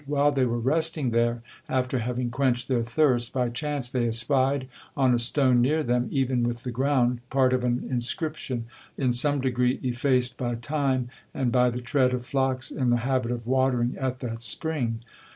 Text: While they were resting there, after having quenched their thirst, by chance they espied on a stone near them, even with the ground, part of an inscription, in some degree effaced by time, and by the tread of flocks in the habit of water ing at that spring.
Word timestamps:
While 0.07 0.31
they 0.31 0.45
were 0.47 0.57
resting 0.57 1.11
there, 1.11 1.43
after 1.69 1.99
having 1.99 2.31
quenched 2.31 2.67
their 2.67 2.81
thirst, 2.81 3.33
by 3.33 3.49
chance 3.49 3.87
they 3.87 4.07
espied 4.07 4.67
on 4.97 5.13
a 5.13 5.19
stone 5.19 5.61
near 5.61 5.83
them, 5.83 6.07
even 6.09 6.41
with 6.41 6.63
the 6.63 6.71
ground, 6.71 7.19
part 7.29 7.53
of 7.53 7.63
an 7.63 7.85
inscription, 7.87 8.65
in 8.97 9.13
some 9.13 9.41
degree 9.41 9.79
effaced 9.83 10.37
by 10.39 10.55
time, 10.55 11.11
and 11.35 11.51
by 11.51 11.69
the 11.69 11.81
tread 11.81 12.15
of 12.15 12.25
flocks 12.25 12.71
in 12.71 12.89
the 12.89 12.97
habit 13.05 13.29
of 13.29 13.45
water 13.45 13.79
ing 13.79 13.95
at 13.95 14.21
that 14.21 14.41
spring. 14.41 15.01